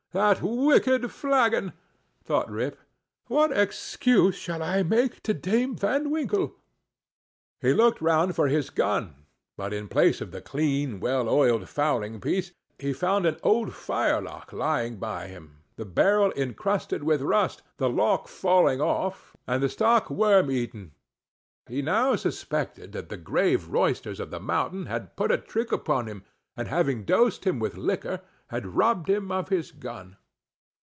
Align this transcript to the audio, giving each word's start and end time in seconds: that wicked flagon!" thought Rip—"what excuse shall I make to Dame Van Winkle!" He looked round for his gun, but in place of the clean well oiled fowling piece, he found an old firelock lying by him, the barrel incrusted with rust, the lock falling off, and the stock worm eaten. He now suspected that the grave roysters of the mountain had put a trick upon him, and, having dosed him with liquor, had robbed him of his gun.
that 0.13 0.41
wicked 0.41 1.09
flagon!" 1.09 1.71
thought 2.21 2.51
Rip—"what 2.51 3.57
excuse 3.57 4.35
shall 4.35 4.61
I 4.61 4.83
make 4.83 5.23
to 5.23 5.33
Dame 5.33 5.73
Van 5.77 6.09
Winkle!" 6.11 6.57
He 7.61 7.71
looked 7.71 8.01
round 8.01 8.35
for 8.35 8.49
his 8.49 8.69
gun, 8.69 9.15
but 9.55 9.71
in 9.71 9.87
place 9.87 10.19
of 10.19 10.31
the 10.31 10.41
clean 10.41 10.99
well 10.99 11.29
oiled 11.29 11.69
fowling 11.69 12.19
piece, 12.19 12.51
he 12.77 12.91
found 12.91 13.25
an 13.25 13.37
old 13.41 13.73
firelock 13.73 14.51
lying 14.51 14.97
by 14.97 15.27
him, 15.29 15.59
the 15.77 15.85
barrel 15.85 16.31
incrusted 16.35 17.05
with 17.05 17.21
rust, 17.21 17.61
the 17.77 17.87
lock 17.87 18.27
falling 18.27 18.81
off, 18.81 19.37
and 19.47 19.63
the 19.63 19.69
stock 19.69 20.09
worm 20.09 20.51
eaten. 20.51 20.91
He 21.67 21.81
now 21.81 22.17
suspected 22.17 22.91
that 22.91 23.07
the 23.07 23.15
grave 23.15 23.69
roysters 23.69 24.19
of 24.19 24.29
the 24.29 24.41
mountain 24.41 24.87
had 24.87 25.15
put 25.15 25.31
a 25.31 25.37
trick 25.37 25.71
upon 25.71 26.07
him, 26.07 26.25
and, 26.57 26.67
having 26.67 27.05
dosed 27.05 27.45
him 27.45 27.59
with 27.59 27.77
liquor, 27.77 28.19
had 28.49 28.65
robbed 28.65 29.09
him 29.09 29.31
of 29.31 29.47
his 29.47 29.71
gun. 29.71 30.17